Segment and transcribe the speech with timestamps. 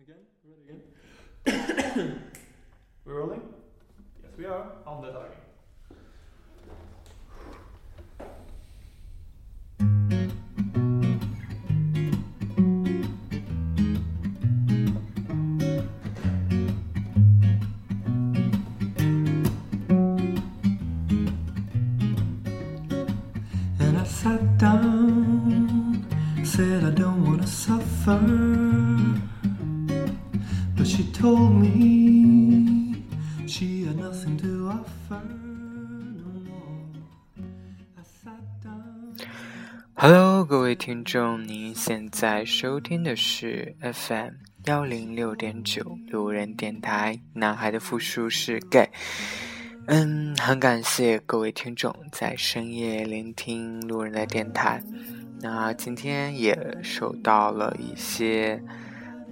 [0.00, 0.16] Again?
[1.44, 2.22] Again?
[3.04, 3.42] We're rolling?
[4.22, 4.70] Yes, we are.
[4.86, 5.36] On the target.
[23.80, 26.06] And I sat down,
[26.44, 29.07] said I don't wanna suffer.
[31.20, 32.94] me
[33.46, 35.20] she had nothing to offer
[36.14, 36.84] no more.
[37.96, 39.16] I sat down.
[39.94, 44.34] Hello，各位听众，您现在收听的是 FM
[44.66, 47.18] 幺零六点九路人电台。
[47.32, 48.88] 男孩的复数是 gay。
[49.86, 54.80] 嗯，很感谢各位听众在深夜聆听路人的电台。
[55.40, 58.62] 那今天也收到了一些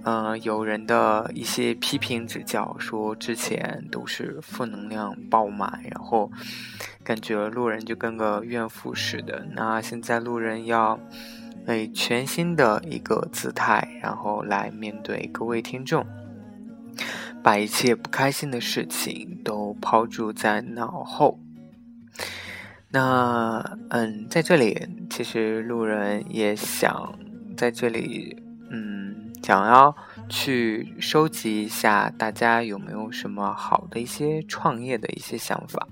[0.07, 6.31] 呃，有人的一些批评指教，说之前都是负能量爆满，然后
[7.03, 9.45] 感觉路人就跟个怨妇似的。
[9.51, 10.97] 那现在路人要
[11.67, 16.05] 以全新的一个姿态，然后来面对各位听众。
[17.43, 21.37] 把一切不开心的事情都抛诸在脑后。
[22.91, 27.13] 那，嗯，在这里，其实路人也想
[27.57, 29.95] 在这里，嗯，想要
[30.29, 35.87] 去收集一下大家有没有什么好的一些创业的一些想法，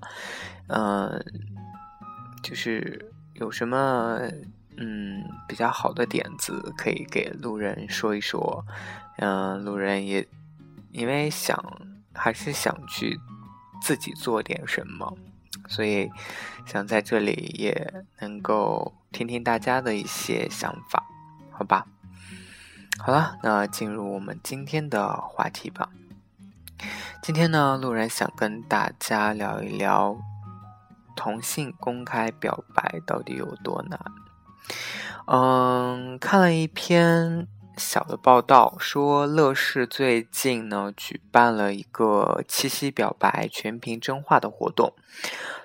[0.67, 1.23] 嗯，
[2.44, 4.19] 就是有什么
[4.77, 8.66] 嗯比较好的点子可以给路人说一说，
[9.17, 10.27] 嗯，路人也。
[10.92, 11.61] 因为想
[12.14, 13.20] 还是想去
[13.81, 15.17] 自己做点什么，
[15.67, 16.09] 所以
[16.66, 21.03] 想在这里也能够听听大家的一些想法，
[21.52, 21.86] 好吧？
[22.98, 25.90] 好了，那进入我们今天的话题吧。
[27.22, 30.18] 今天呢，路人想跟大家聊一聊
[31.16, 34.00] 同性公开表白到底有多难。
[35.28, 37.48] 嗯，看了一篇。
[37.78, 44.94] 小的报道说，乐视最近呢举办了一个七夕表白全屏真话的活动。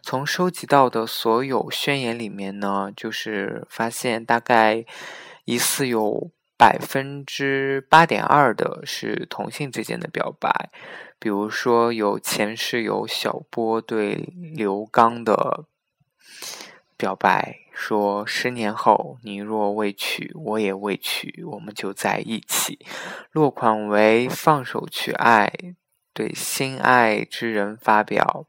[0.03, 4.85] 从收集到的所有宣言里面呢，就是发现大概
[5.45, 10.69] 疑似有百分之八点二的是同性之间的表白。
[11.19, 15.65] 比如说，有前室友小波对刘刚的
[16.99, 17.61] 表白。
[17.73, 22.79] 说十年后，你若未娶，我也未娶，我们就在一起。
[23.33, 25.51] 落款为放手去爱，
[26.13, 28.45] 对心爱之人发表。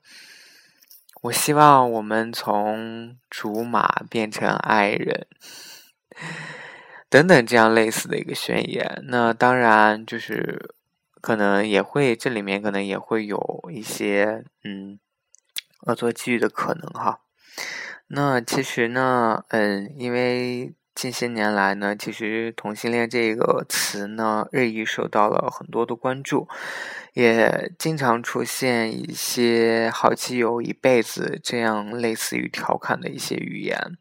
[1.22, 5.28] 我希望我们从竹马变成爱人，
[7.12, 9.04] 等等这样类似的一个宣言。
[9.10, 10.74] 那当然就是
[11.20, 14.98] 可能也会这里面可能也会有一些嗯
[15.82, 17.20] 恶作剧的可能哈。
[18.08, 26.48] 那其实呢，嗯，因为近些年来呢，其实同性恋这个词呢，日益受到了很多的关注，
[27.14, 33.98] 也经常出现一些“好基友一辈子”这样类似于调侃的一些语言。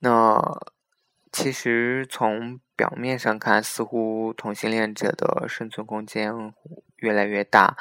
[0.00, 0.40] 那
[1.32, 6.54] 其实从表面上看，似乎同性恋者的生存空间
[6.96, 7.76] 越来越大，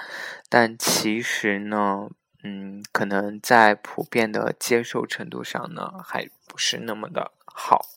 [0.50, 2.10] 但其实呢。
[2.44, 7.88] 嗯，可能在普遍的接受程度上呢，还不是那么的好。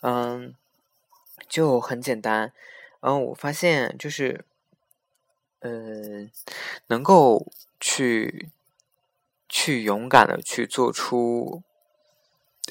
[0.00, 0.54] 嗯，
[1.46, 2.52] 就很简单。
[3.00, 4.42] 嗯，我发现就是，
[5.60, 6.30] 嗯，
[6.86, 7.46] 能够
[7.78, 8.48] 去
[9.48, 11.62] 去勇敢的去做出，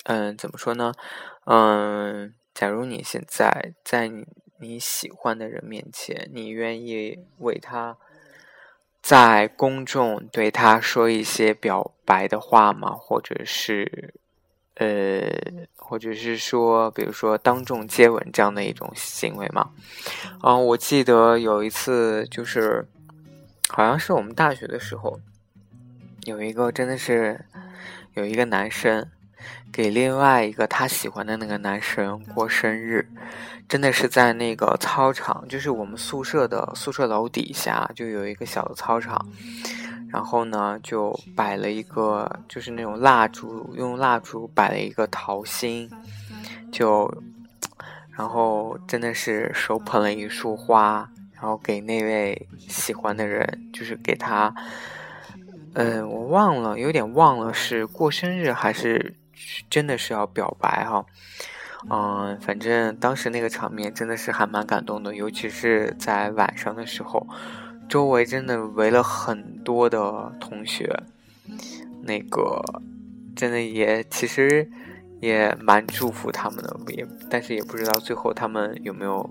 [0.06, 0.92] 嗯，怎么说呢？
[1.46, 4.10] 嗯，假如你现在在
[4.60, 7.98] 你喜欢的人面前，你愿意为他。
[9.02, 12.90] 在公众对他说一些表白的话吗？
[12.90, 14.16] 或者是，
[14.78, 15.30] 呃，
[15.76, 19.70] 或者是说，比如说当众接吻这样的一种行为吗？
[20.42, 22.88] 嗯，我记得有一次，就是
[23.70, 25.20] 好像是我们大学的时候，
[26.24, 27.46] 有一个真的是
[28.16, 29.08] 有一个男生。
[29.72, 33.06] 给另外一个他喜欢的那个男生过生日，
[33.68, 39.26] 真的是在那个操场，就是我们宿舍的宿舍楼底下，就有一个小的操场。
[40.10, 45.92] 然后呢，就摆了一个，就是那种蜡烛，用蜡烛摆了一个桃心，
[46.72, 47.12] 就，
[48.12, 54.56] 然后真的是手捧了一束花，然后给那位喜欢的人，就是给他，
[55.74, 59.16] 嗯，我忘了，有点忘了是过生日还是。
[59.70, 61.06] 真的是要表白哈，
[61.90, 67.28] 嗯，反正当时那个场面真的是还蛮感动的，尤其是在晚上的时候，
[67.88, 71.04] 周围真的围了很多的同学，
[72.04, 72.62] 那个
[73.36, 74.70] 真的也其实
[75.22, 79.30] 也蛮祝福他们的，也但是也不知道最后他们有没有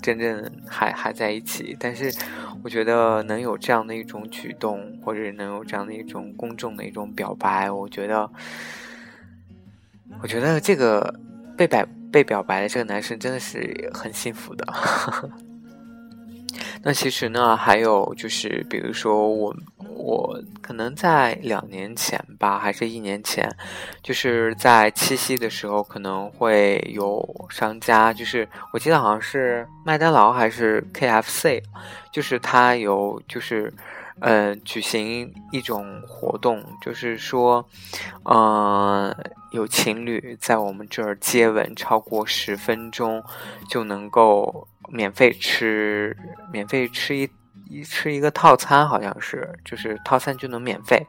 [0.00, 1.76] 真正还还在一起。
[1.78, 2.12] 但是
[2.62, 8.30] 我觉得能有这样的一种举动，或者能有这样的一种公众的一种表白，我觉得，
[10.20, 11.14] 我觉得这个。
[11.54, 14.66] 被表被表白的这个男生真的是很幸福的。
[16.82, 19.54] 那其实呢，还有就是，比如说我
[19.94, 23.46] 我可能在两年前吧，还是一年前，
[24.02, 31.62] 就是在七夕的时候，可能会有商家，就是我记得好像是麦当劳还是 KFC，
[32.10, 33.72] 就是他有就是。
[34.20, 37.66] 呃，举行一种活动，就是说，
[38.24, 39.16] 呃，
[39.50, 43.24] 有情侣在我们这儿接吻超过十分钟，
[43.68, 46.16] 就能够免费吃，
[46.52, 47.28] 免费吃一
[47.68, 51.06] 一吃一个套餐，好像是，就是套餐就能免费。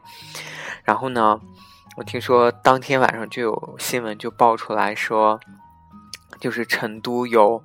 [0.82, 1.40] 然后呢，
[1.96, 5.38] 我听说当天晚上就有新闻就爆出来说，
[6.40, 7.62] 就是成都有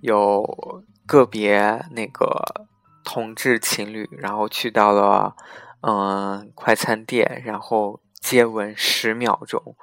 [0.00, 2.67] 有个别那个。
[3.10, 5.34] 同志情侣，然后去到了，
[5.80, 9.74] 嗯，快餐店，然后接吻十秒钟，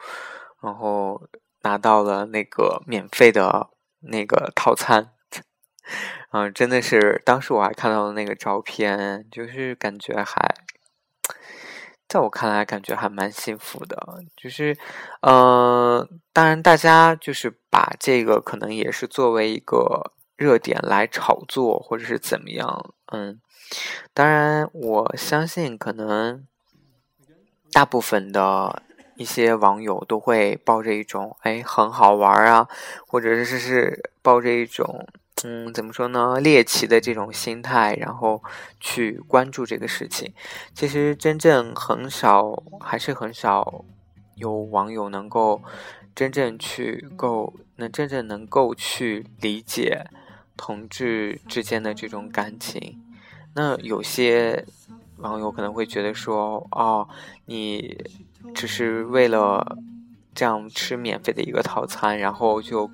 [0.61, 1.19] 然后
[1.63, 5.09] 拿到了那个免费的那个套餐，
[6.33, 10.53] 嗯，真的是，当时我还看到了那个照片，就是感觉还，
[12.07, 13.97] 在我看来感觉还蛮幸福的，
[14.37, 14.77] 就是，
[15.23, 20.11] 呃，当然大家就是把这个可能也是作为一个。
[20.37, 22.93] 热点来炒作，或者是怎么样？
[23.11, 23.39] 嗯，
[24.13, 26.45] 当然，我相信可能
[27.71, 28.83] 大部分的
[29.15, 32.67] 一些网友都会抱着一种“哎，很好玩啊”，
[33.07, 35.07] 或者是是抱着一种
[35.43, 38.43] 嗯，怎么说呢，猎奇的这种心态，然后
[38.79, 40.33] 去关注这个事情。
[40.73, 43.85] 其实，真正很少，还是很少
[44.35, 45.61] 有网友能够
[46.13, 50.05] 真正去够，能真正能够去理解。
[50.57, 53.01] 同志之间的这种感情，
[53.53, 54.65] 那有些
[55.17, 57.07] 网友可能会觉得说：“哦，
[57.45, 57.97] 你
[58.53, 59.77] 只是为了
[60.33, 62.89] 这样吃免费的一个套餐，然后就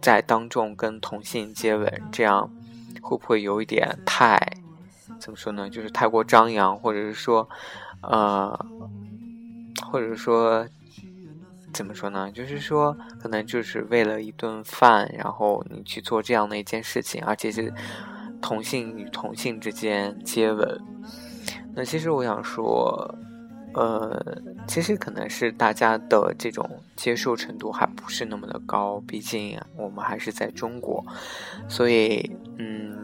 [0.00, 2.50] 在当众跟同性接吻，这样
[3.00, 4.38] 会不会有一点太
[5.18, 5.68] 怎么说呢？
[5.68, 7.48] 就是太过张扬，或者是说，
[8.02, 8.66] 呃，
[9.90, 10.66] 或者说。”
[11.72, 12.30] 怎么说呢？
[12.32, 17.72] 就是说，可能就是为了一顿饭，然后你去做这样的一件事情，而且是
[18.40, 20.80] 同性与同性之间接吻。
[21.74, 23.14] 那其实我想说，
[23.74, 31.04] 呃，其实可能是大家的这种接受程度还不是那么的高，毕竟我们还是在中国，
[31.68, 32.96] 所以，嗯，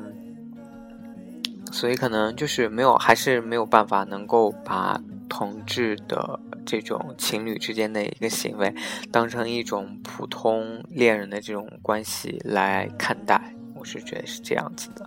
[1.70, 5.00] 所以可能就是没有，还是没有办法能够把
[5.34, 6.38] 同志的。
[6.66, 8.75] 这种情侣之间的一个行为，
[9.12, 15.06] 当成一种普通恋人的这种关系来看待，我是觉得是这样子的。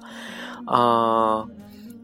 [0.68, 1.50] 呃，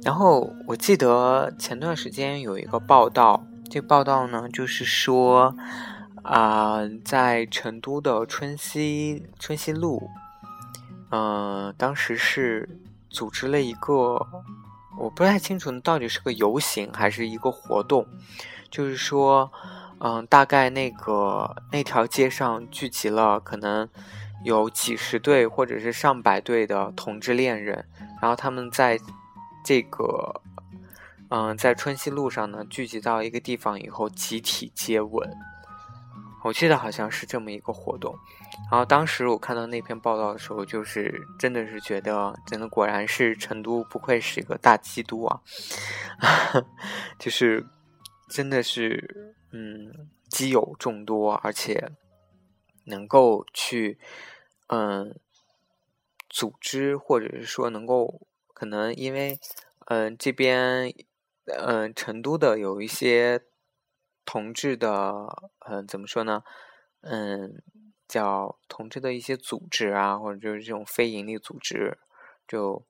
[0.01, 5.55] 然后我记得前段时间有一个报道，这报道呢就是说，
[6.23, 10.09] 啊，在成都的春熙春熙路，
[11.11, 12.67] 嗯，当时是
[13.11, 14.19] 组织了一个，
[14.97, 18.05] 我不太清楚到底是个游行还是一个活动。
[18.71, 19.51] 就是说，
[20.00, 23.88] 嗯，大概那个那条街上聚集了可能
[24.43, 27.85] 有几十对或者是上百对的同志恋人，
[28.19, 29.00] 然后他们在
[29.63, 30.41] 这个，
[31.29, 35.38] 嗯，在春熙路上呢聚集到一个地方以后集体接吻，
[36.43, 38.13] 我记得好像是这么一个活动。
[38.69, 45.41] 然后当时我看到那篇报道的时候，就是真的是觉得，真的果然是成都不愧是一个大基督啊，
[47.17, 47.65] 就是。
[48.29, 51.91] 真的是，嗯，基友众多，而且
[52.85, 54.00] 能够去，
[54.67, 55.19] 嗯，
[56.29, 59.39] 组织或者是说能够，可能因为，
[59.85, 60.91] 嗯，这边，
[61.45, 63.39] 嗯，成都的有一些
[64.25, 65.13] 同志的，
[65.60, 66.44] 嗯，怎么说呢？
[67.01, 67.62] 嗯，
[68.08, 71.98] 叫同志的一些组织啊，或者就是这种非营利组织，
[72.48, 72.86] 就，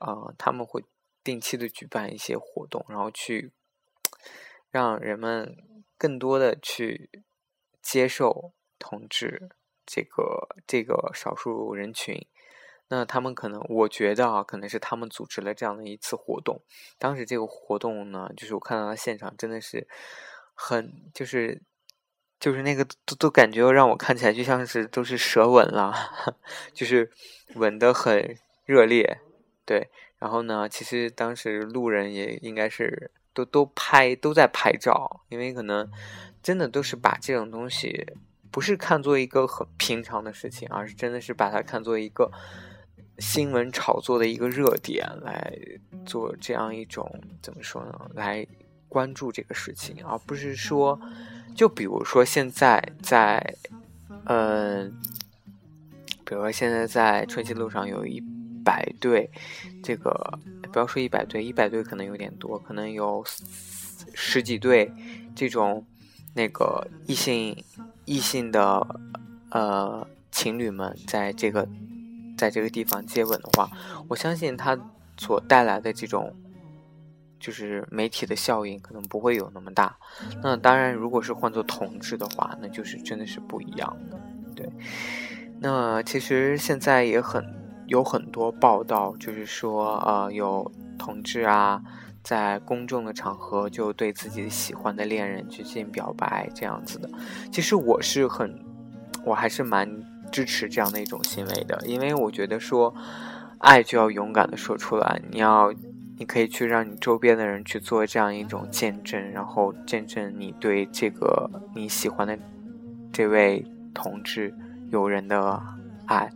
[0.00, 0.84] 呃，他们会
[1.24, 3.52] 定期的举办一些活动，然后去。
[4.72, 5.56] 让人们
[5.98, 7.10] 更多的去
[7.82, 9.48] 接受同志
[9.84, 12.24] 这个这个少数人群，
[12.86, 16.62] 那他们可能，我觉得啊，可能是他们组织了这样的一次活动。
[17.00, 19.88] 当时这个活动呢，就是我看到现场真的是
[20.62, 21.62] 很，就是
[22.38, 25.94] 就是那个都都感觉让我看起来就像是都是舌吻了，
[26.74, 27.10] 就是
[27.54, 28.36] 吻得很
[28.66, 29.20] 热烈，
[29.64, 29.88] 对。
[30.18, 35.90] 然后呢，其实当时路人也应该是都都拍都在拍照，因为可能
[36.42, 38.06] 真的都是把这种东西
[38.50, 42.30] 不是看作一个很平常的事情，而是真的是把它看作一个
[43.18, 45.56] 新闻炒作的一个热点来
[46.04, 48.10] 做这样一种怎么说呢？
[48.12, 48.46] 来
[48.90, 51.00] 关注这个事情，而不是说，
[51.54, 53.56] 就比如说现在在，
[54.24, 54.92] 嗯，
[56.26, 58.22] 比如说现在在春熙路上有一。
[58.62, 59.30] 百对，
[59.82, 60.38] 这个
[60.70, 63.24] 不要说一百对，一百对可能有点多，可能有
[64.12, 64.92] 十几对
[65.34, 65.82] 这种
[66.34, 67.56] 那个异性
[68.04, 69.00] 异性的
[69.50, 71.66] 呃情侣们在这个
[72.36, 73.70] 在这个地方接吻的话，
[74.08, 74.78] 我相信它
[75.16, 76.36] 所带来的这种
[77.40, 79.96] 就是媒体的效应可能不会有那么大。
[80.42, 84.20] 那当然，如果是换做同志的话，那就是真的是不一样的。
[84.54, 84.70] 对，
[85.58, 87.44] 那其实现在也很。
[87.90, 91.82] 有很多报道，就是说，呃，有同志啊，
[92.22, 97.10] 在公众的场合就对自己喜欢的恋人去进行表白，这样子的。
[97.50, 98.64] 其实我是很，
[99.24, 99.90] 我还是蛮
[100.30, 102.94] 支持这样的一种行为的，因为我觉得说，
[103.58, 105.20] 爱就要勇敢的说出来。
[105.28, 105.74] 你要，
[106.20, 112.38] 你可以去让你周边的人去做这样一种见证，然后见证你对这个你喜欢的
[113.10, 114.54] 这位同志
[114.90, 115.62] 友人的
[116.04, 116.30] 爱。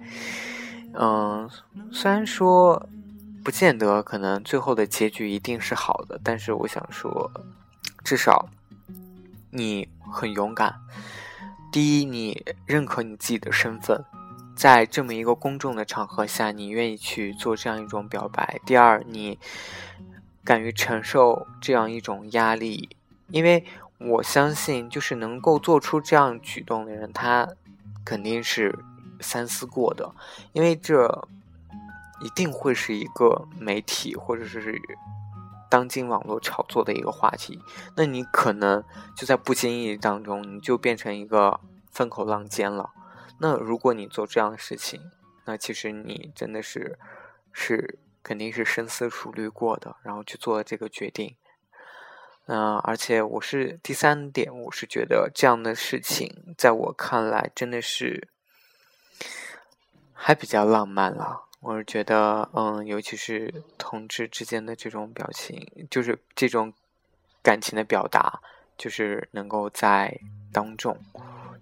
[0.95, 1.51] 嗯，
[1.93, 2.89] 虽然说
[3.45, 7.31] 不见得可能最后的结局一定是好的，但是我想说，
[8.03, 8.49] 至少
[9.51, 10.75] 你很勇敢。
[11.71, 14.03] 第一，你认可你自己的身份，
[14.65, 18.59] 在这么一个公众的场合下，你愿意去做这样一种表白。
[18.65, 19.39] 第二，你
[20.43, 22.89] 敢于承受这样一种压力，
[23.29, 23.67] 因为
[23.99, 27.47] 我相信，就是能够做出这样举动的人，他
[28.07, 28.79] 肯定是。
[29.21, 30.13] 三思过的，
[30.53, 31.29] 因为这
[32.21, 34.81] 一定会是一个媒体或者是
[35.71, 37.59] 当今网络炒作的一个话题。
[37.97, 38.83] 那你可能
[39.15, 42.91] 就在不经意当中，你就变成一个风口浪尖了。
[43.39, 45.01] 那如果你做这样的事情，
[45.45, 46.99] 那其实你真的是
[47.53, 51.35] 是肯定是深思熟虑过的，然后去做这个决定。
[52.47, 58.29] 嗯，而且我是第三点，我是觉得这样的事情，在我看来真的是。
[60.17, 66.73] 还比较浪漫了，我是觉得，嗯，尤其是同志之间的这种表情，就是这种
[67.43, 68.41] 感情的表达，
[68.79, 70.19] 就是能够在
[70.51, 70.99] 当众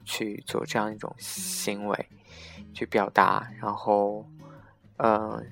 [0.04, 2.08] 去做这样一种行为，
[2.72, 4.26] 去表达，然后，
[4.96, 5.44] 嗯，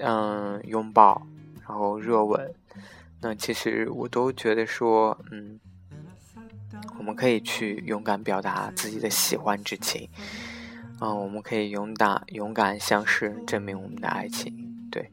[0.00, 1.26] 嗯，拥抱，
[1.66, 2.54] 然后热吻，
[3.20, 5.58] 那其实我都觉得说，嗯，
[6.98, 10.08] 我们可以去勇敢表达自己的喜欢之情。
[11.00, 14.88] 嗯，我们可以勇敢勇敢向世人证明我们的爱情。
[14.90, 15.10] 对，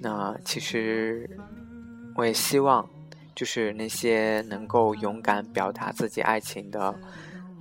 [0.00, 1.28] 那其实
[2.14, 2.88] 我也希望，
[3.34, 6.94] 就是那些能够勇敢表达自己爱情的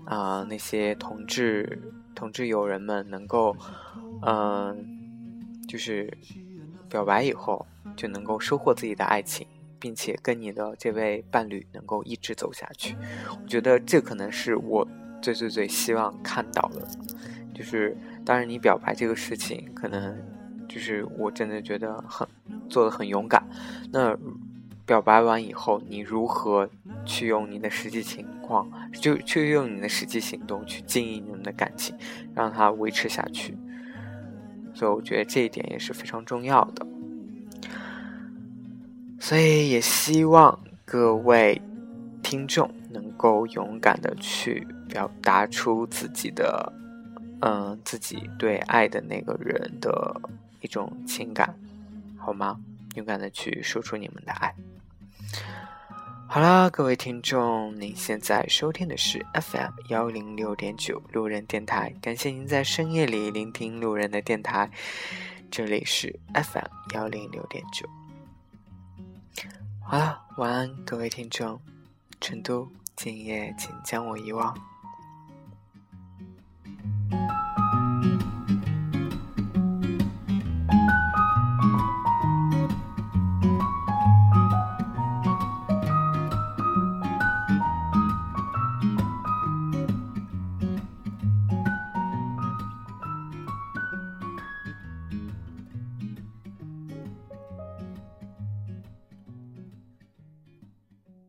[0.09, 1.79] 啊那些同志
[2.15, 3.55] 同志友人们，能够
[4.23, 4.85] 嗯，
[5.67, 6.11] 就是
[6.89, 9.47] 表白以后就能够收获自己的爱情，
[9.79, 12.95] 并且跟你的这位伴侣能够一直走下去。
[13.41, 14.85] 我觉得这可能是我
[15.21, 16.87] 最最最希望看到的。
[17.53, 20.17] 就是，当然，你表白这个事情，可能
[20.67, 22.27] 就是我真的觉得很
[22.69, 23.45] 做的很勇敢。
[23.91, 24.17] 那
[24.89, 26.67] 表白完以后，你如何
[27.05, 28.67] 去用你的实际情况，
[28.99, 31.95] 就去用你的实际行动去经营你们的感情，
[32.33, 33.55] 让它维持下去？
[34.73, 36.87] 所以，我觉得这一点也是非常重要的。
[39.19, 41.61] 所以，也希望各位
[42.23, 46.73] 听众能够勇敢的去表达出自己的。
[47.41, 50.19] 嗯，自己对爱的那个人的
[50.61, 51.55] 一种情感，
[52.17, 52.59] 好吗？
[52.95, 54.51] 勇敢的去说出你们的爱。
[56.27, 64.69] 好啦，各位听众，您现在收听的是 FM 幺零六点九路人电台，感谢您在深夜里聆听路人的电台，
[65.49, 67.89] 这里是 FM 幺零六点九。
[69.81, 71.59] 好了，晚安，各位听众。
[72.21, 74.55] 成都，今夜请将我遗忘。